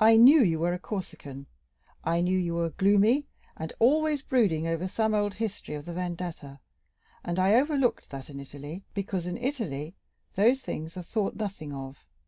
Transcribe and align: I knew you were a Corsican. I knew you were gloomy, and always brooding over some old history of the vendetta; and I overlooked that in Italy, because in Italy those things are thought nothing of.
I 0.00 0.16
knew 0.16 0.42
you 0.42 0.58
were 0.58 0.72
a 0.72 0.80
Corsican. 0.80 1.46
I 2.02 2.22
knew 2.22 2.36
you 2.36 2.56
were 2.56 2.70
gloomy, 2.70 3.28
and 3.56 3.72
always 3.78 4.20
brooding 4.20 4.66
over 4.66 4.88
some 4.88 5.14
old 5.14 5.34
history 5.34 5.76
of 5.76 5.84
the 5.84 5.92
vendetta; 5.92 6.58
and 7.22 7.38
I 7.38 7.54
overlooked 7.54 8.10
that 8.10 8.28
in 8.28 8.40
Italy, 8.40 8.82
because 8.94 9.24
in 9.26 9.36
Italy 9.38 9.94
those 10.34 10.58
things 10.60 10.96
are 10.96 11.02
thought 11.02 11.36
nothing 11.36 11.72
of. 11.72 12.04